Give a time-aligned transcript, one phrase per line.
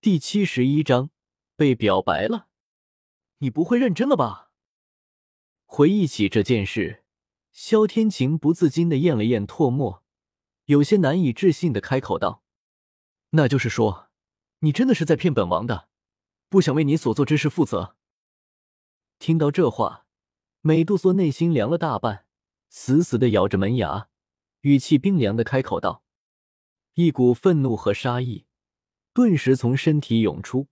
[0.00, 1.10] 第七十一章
[1.56, 2.46] 被表白了。
[3.38, 4.52] 你不会认真了吧？
[5.64, 7.02] 回忆起这件事，
[7.50, 10.04] 萧天晴不自禁的咽了咽唾沫，
[10.66, 12.44] 有些难以置信的开口道
[13.30, 14.10] ：“那就是说，
[14.60, 15.88] 你真的是在骗本王的，
[16.48, 17.96] 不想为你所做之事负责。”
[19.18, 20.06] 听到这话，
[20.60, 22.24] 美杜莎内心凉了大半，
[22.68, 24.08] 死死的咬着门牙，
[24.60, 26.04] 语气冰凉的开口道
[26.94, 28.46] ：“一股愤怒和杀意
[29.18, 30.68] 顿时从身体涌出。”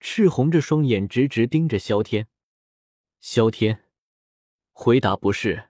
[0.00, 2.26] 赤红着双眼，直直盯着萧天。
[3.20, 3.84] 萧天
[4.72, 5.68] 回答：“不是，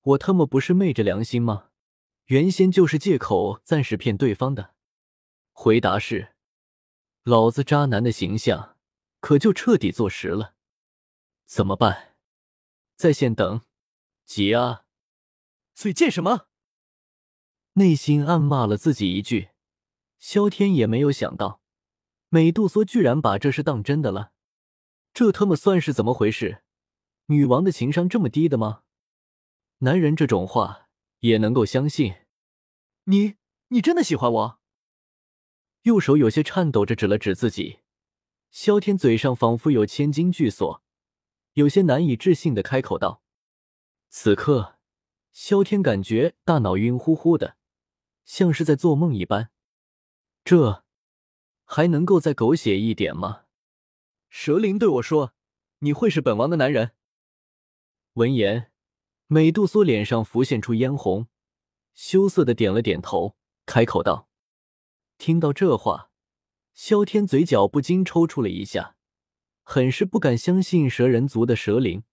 [0.00, 1.68] 我他妈不是昧着良心吗？
[2.24, 4.74] 原先就是借口暂时骗对方的。”
[5.54, 6.34] 回答是
[7.22, 8.76] ：“老子渣男的形象
[9.20, 10.56] 可就彻底坐实了。
[11.46, 12.16] 怎么办？
[12.96, 13.60] 在线等？
[14.24, 14.86] 急啊！
[15.72, 16.48] 嘴贱什么？”
[17.74, 19.51] 内心暗骂了自己一句。
[20.22, 21.60] 萧天也没有想到。
[22.28, 24.30] 美杜莎居然把这事当真的了，
[25.12, 26.62] 这他妈算是怎么回事？
[27.26, 28.84] 女王的情商这么低的吗？
[29.78, 32.14] 男人这种话也能够相信？
[33.06, 33.34] 你
[33.68, 34.60] 你真的喜欢我？
[35.82, 37.80] 右手有些颤抖着指了指自己，
[38.52, 40.84] 萧天嘴上仿佛有千斤巨锁，
[41.54, 43.24] 有些难以置信的开口道。
[44.08, 44.78] 此刻，
[45.32, 47.56] 萧天感觉大脑晕乎乎的，
[48.24, 49.50] 像是在做梦一般。
[50.44, 50.84] 这。
[51.64, 53.44] 还能够再狗血一点吗？
[54.28, 55.32] 蛇灵对我说
[55.80, 56.92] ：“你会是本王的男人。”
[58.14, 58.70] 闻言，
[59.26, 61.28] 美杜莎脸上浮现出嫣红，
[61.94, 64.28] 羞涩的点了点头，开口道
[65.16, 66.10] ：“听到这话，
[66.74, 68.96] 萧天嘴角不禁抽搐了一下，
[69.62, 72.04] 很是不敢相信蛇人族的蛇灵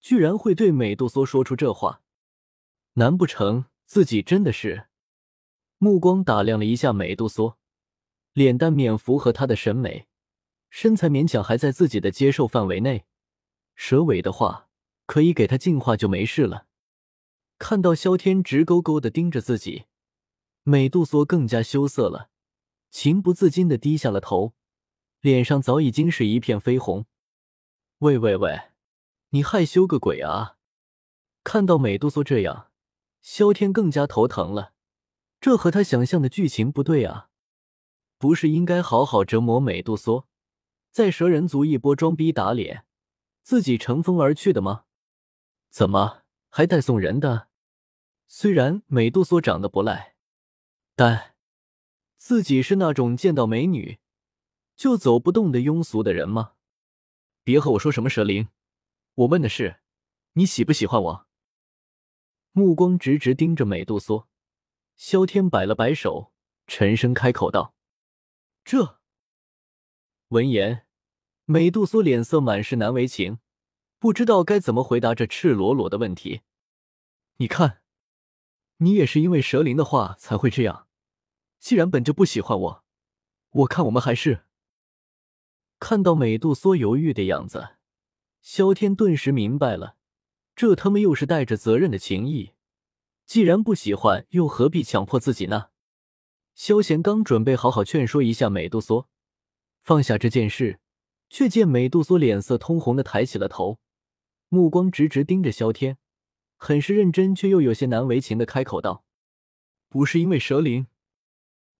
[0.00, 2.02] 居然会对美杜莎说出这话。
[2.92, 4.86] 难不成自己真的是？
[5.78, 7.58] 目光打量了一下美杜莎。
[8.32, 10.06] 脸蛋免符合他的审美，
[10.70, 13.04] 身材勉强还在自己的接受范围内。
[13.74, 14.68] 蛇尾的话，
[15.06, 16.66] 可以给他净化就没事了。
[17.58, 19.84] 看到萧天直勾勾的盯着自己，
[20.62, 22.30] 美杜莎更加羞涩了，
[22.90, 24.54] 情不自禁的低下了头，
[25.20, 27.06] 脸上早已经是一片绯红。
[27.98, 28.70] 喂喂喂，
[29.30, 30.56] 你害羞个鬼啊！
[31.44, 32.70] 看到美杜莎这样，
[33.20, 34.72] 萧天更加头疼了，
[35.40, 37.28] 这和他想象的剧情不对啊。
[38.22, 40.28] 不是应该好好折磨美杜莎，
[40.92, 42.86] 在蛇人族一波装逼打脸，
[43.42, 44.84] 自己乘风而去的吗？
[45.70, 47.48] 怎么还带送人的？
[48.28, 50.14] 虽然美杜莎长得不赖，
[50.94, 51.34] 但
[52.16, 53.98] 自己是那种见到美女
[54.76, 56.52] 就走不动的庸俗的人吗？
[57.42, 58.50] 别和我说什么蛇灵，
[59.14, 59.80] 我问的是
[60.34, 61.26] 你喜不喜欢我。
[62.52, 64.28] 目光直直盯着美杜莎，
[64.94, 66.32] 萧天摆了摆手，
[66.68, 67.74] 沉声开口道。
[68.64, 69.00] 这
[70.28, 70.86] 闻言，
[71.44, 73.38] 美杜莎脸色满是难为情，
[73.98, 76.42] 不知道该怎么回答这赤裸裸的问题。
[77.36, 77.82] 你看，
[78.78, 80.86] 你也是因为蛇灵的话才会这样。
[81.58, 82.84] 既然本就不喜欢我，
[83.50, 84.46] 我看我们还是……
[85.78, 87.76] 看到美杜莎犹豫的样子，
[88.40, 89.96] 萧天顿时明白了，
[90.54, 92.52] 这他妈又是带着责任的情谊。
[93.26, 95.71] 既然不喜欢，又何必强迫自己呢？
[96.54, 99.08] 萧贤刚准备好好劝说一下美杜莎，
[99.82, 100.80] 放下这件事，
[101.30, 103.80] 却见美杜莎脸色通红的抬起了头，
[104.48, 105.98] 目光直直盯着萧天，
[106.56, 109.04] 很是认真，却又有些难为情的开口道
[109.88, 110.86] ：“不是因为蛇灵，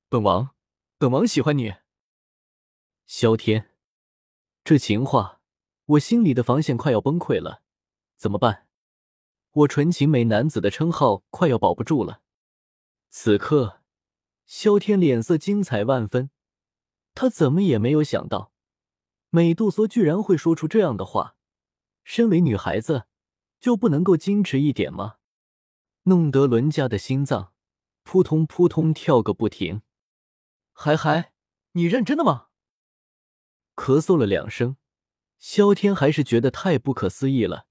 [0.08, 0.54] 本王，
[0.98, 1.74] 本王喜欢你。”
[3.06, 3.70] 萧天，
[4.64, 5.40] 这情话，
[5.84, 7.62] 我心里的防线快要崩溃了，
[8.16, 8.66] 怎么办？
[9.52, 12.22] 我纯情美男子的称号快要保不住了。
[13.10, 13.81] 此刻。
[14.54, 16.28] 萧天脸色精彩万分，
[17.14, 18.52] 他怎么也没有想到，
[19.30, 21.36] 美杜莎居然会说出这样的话。
[22.04, 23.06] 身为女孩子，
[23.58, 25.16] 就不能够矜持一点吗？
[26.02, 27.54] 弄得伦家的心脏
[28.02, 29.80] 扑通扑通跳个不停。
[30.74, 31.32] 还还，
[31.72, 32.48] 你认真的吗？
[33.74, 34.76] 咳嗽了两声，
[35.38, 37.66] 萧天还是觉得太不可思议了，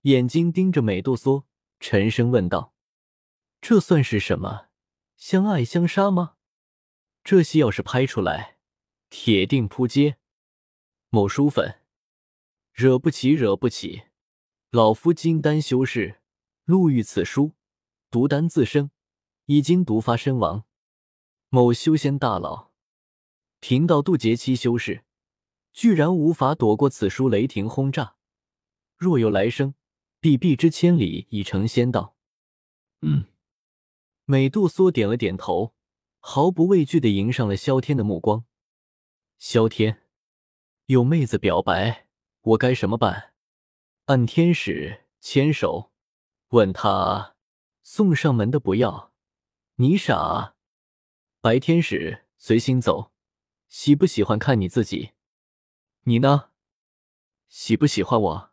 [0.00, 1.44] 眼睛盯着美杜莎，
[1.78, 2.74] 沉声问道
[3.62, 4.66] ：“这算是什么？”
[5.16, 6.36] 相爱相杀吗？
[7.22, 8.58] 这戏要是拍出来，
[9.08, 10.18] 铁定扑街。
[11.08, 11.80] 某书粉，
[12.72, 14.02] 惹不起，惹不起！
[14.70, 16.20] 老夫金丹修士，
[16.64, 17.52] 路遇此书，
[18.10, 18.90] 毒丹自生，
[19.46, 20.64] 已经毒发身亡。
[21.48, 22.72] 某修仙大佬，
[23.60, 25.04] 贫道渡劫期修士，
[25.72, 28.16] 居然无法躲过此书雷霆轰炸。
[28.96, 29.74] 若有来生，
[30.18, 32.16] 必避之千里，以成仙道。
[33.00, 33.26] 嗯。
[34.26, 35.74] 美杜莎点了点头，
[36.18, 38.46] 毫不畏惧的迎上了萧天的目光。
[39.36, 40.08] 萧天，
[40.86, 42.08] 有妹子表白，
[42.40, 43.34] 我该什么办？
[44.06, 45.92] 按天使牵手，
[46.48, 47.36] 问他
[47.82, 49.12] 送上门的不要，
[49.74, 50.54] 你傻？
[51.42, 53.12] 白天使随心走，
[53.68, 55.12] 喜不喜欢看你自己。
[56.04, 56.50] 你呢？
[57.48, 58.50] 喜不喜欢我？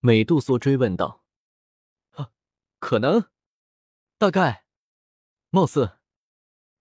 [0.00, 1.24] 美杜莎追问道。
[2.10, 2.32] 啊，
[2.78, 3.30] 可能，
[4.18, 4.63] 大概，
[5.54, 5.98] 貌似，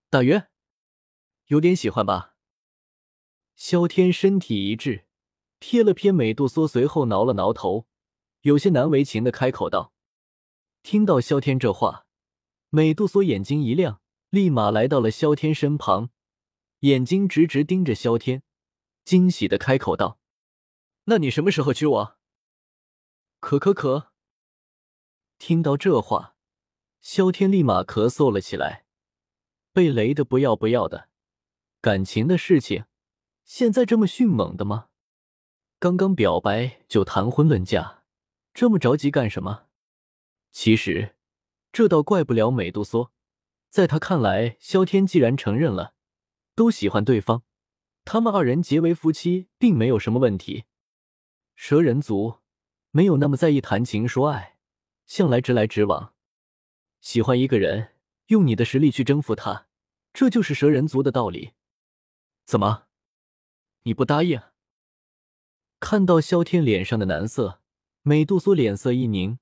[0.09, 0.47] 大约，
[1.45, 2.35] 有点喜欢吧。
[3.55, 5.05] 萧天身体一滞，
[5.59, 7.85] 瞥了瞥美杜莎，随后挠了挠头，
[8.41, 9.93] 有些难为情的开口道
[10.81, 12.07] ：“听到萧天这话，
[12.69, 16.09] 美杜莎眼睛一亮，立马来到了萧天身旁，
[16.79, 18.41] 眼睛直直盯着萧天，
[19.05, 20.17] 惊喜的开口道
[21.05, 22.17] ：‘那你什么时候娶我？’
[23.39, 24.11] 可可可。
[25.37, 26.32] 听到这话，
[27.03, 28.85] 萧天立马咳嗽了起来，
[29.73, 31.09] 被雷的不要不要的，
[31.81, 32.85] 感情的事情。”
[33.43, 34.87] 现在这么迅猛的吗？
[35.79, 38.03] 刚刚表白就谈婚论嫁，
[38.53, 39.65] 这么着急干什么？
[40.53, 41.17] 其实
[41.73, 43.11] 这倒怪不了美杜莎，
[43.69, 45.95] 在他看来，萧天既然承认了，
[46.55, 47.43] 都喜欢对方，
[48.05, 50.63] 他们二人结为夫妻并没有什么问题。
[51.53, 52.39] 蛇人族
[52.91, 54.57] 没有那么在意谈情说爱，
[55.05, 56.13] 向来直来直往。
[57.03, 57.95] 喜欢一个人，
[58.27, 59.67] 用你的实力去征服他，
[60.13, 61.51] 这就是蛇人族的道理。
[62.45, 62.85] 怎么？
[63.81, 64.41] 你不答应？
[65.81, 67.59] 看到萧天脸上的难色，
[68.03, 69.37] 美杜莎脸色一凝，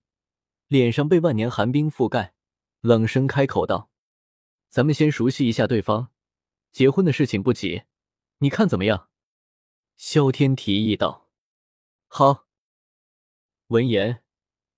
[0.68, 2.34] 脸上被万年寒冰覆盖，
[2.80, 3.92] 冷声开口道
[4.68, 6.10] ：“咱们先熟悉一下对方，
[6.72, 7.84] 结婚的事情不急，
[8.40, 9.07] 你看怎么样？”
[9.96, 11.30] 萧天提议道
[12.10, 12.48] ：“好。”
[13.69, 14.24] 闻言，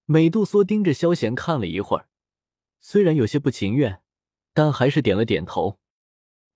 [0.03, 2.09] 美杜莎盯着萧贤看了一会儿，
[2.85, 4.03] 虽然有些不情愿，
[4.53, 5.79] 但还是点了点头。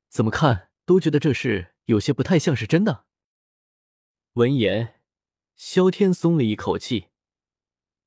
[0.10, 1.74] 怎么看都觉得这事。
[1.86, 3.06] 有些不太像是真的。
[4.34, 5.00] 闻言，
[5.56, 7.08] 萧天松了一口气，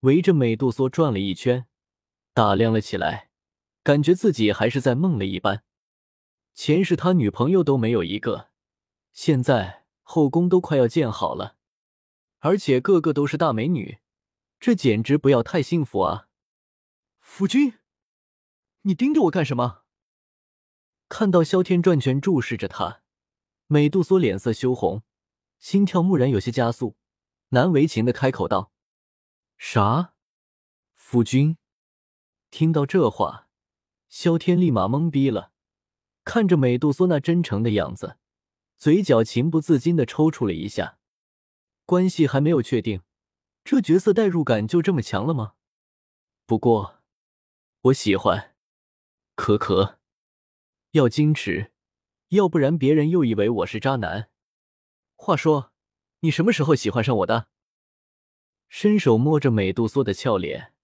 [0.00, 1.66] 围着美杜莎转了一圈，
[2.34, 3.30] 打量了起来，
[3.82, 5.64] 感觉自己还是在梦里一般。
[6.52, 8.50] 前世他女朋友都没有一个，
[9.14, 11.56] 现在后宫都快要建好了，
[12.40, 14.00] 而且个个都是大美女，
[14.58, 16.28] 这简直不要太幸福啊！
[17.18, 17.72] 夫君，
[18.82, 19.82] 你盯着我干什么？
[21.08, 23.02] 看到萧天转圈注视着他。
[23.66, 25.02] 美杜莎脸色羞红，
[25.58, 26.96] 心跳蓦然有些加速，
[27.50, 28.72] 难为情的开口道
[29.58, 30.14] ：“啥？
[30.94, 31.56] 夫君？”
[32.50, 33.48] 听到这话，
[34.08, 35.52] 萧天立马懵逼了，
[36.24, 38.16] 看着美杜莎那真诚的样子，
[38.76, 40.98] 嘴角情不自禁的抽搐了一下。
[41.84, 43.02] 关系还没有确定，
[43.62, 45.54] 这角色代入感就这么强了吗？
[46.46, 47.02] 不过，
[47.82, 48.49] 我喜欢，
[49.42, 49.98] 可可，
[50.90, 51.72] 要矜持。
[52.28, 54.28] 要不然别人又以为我是渣男。
[55.16, 55.72] 话说，
[56.20, 57.48] 你什么时候喜欢上我的？
[58.68, 60.74] 伸手摸着美杜莎的俏脸，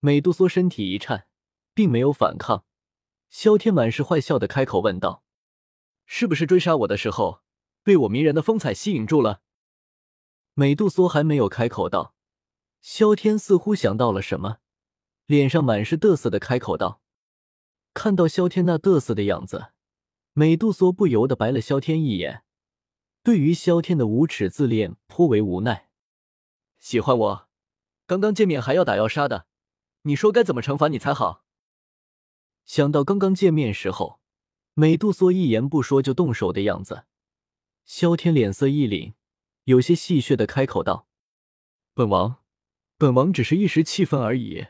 [0.00, 1.26] 美杜莎身体一颤，
[1.72, 2.66] 并没有反抗。
[3.30, 5.24] 萧天满是坏笑的开口问道
[6.04, 7.40] ：“是不是追杀我的时候，
[7.82, 9.40] 被我迷人的风采吸引住了？”
[10.52, 12.14] 美杜莎还没有开口道，
[12.82, 14.58] 萧天似乎想到了什么，
[15.24, 17.00] 脸上满是得瑟的开口道
[17.94, 19.68] ：“看到萧天那得瑟的样子。”
[20.34, 22.42] 美杜莎不由得白了萧天一眼，
[23.22, 25.90] 对于萧天的无耻自恋颇为无奈。
[26.78, 27.48] 喜欢我，
[28.06, 29.46] 刚刚见面还要打要杀的，
[30.04, 31.44] 你说该怎么惩罚你才好？
[32.64, 34.20] 想到刚刚见面时候，
[34.72, 37.04] 美杜莎一言不说就动手的样子，
[37.84, 39.12] 萧天脸色一凛，
[39.64, 41.06] 有些戏谑的开口道
[41.92, 42.36] ：“本王，
[42.96, 44.68] 本王只是一时气愤而已。”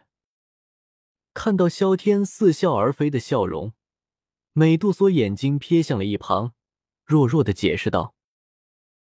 [1.34, 3.72] 看到萧天似笑而非的笑容。
[4.52, 6.52] 美杜莎眼睛瞥向了一旁，
[7.04, 8.14] 弱弱的解释道：“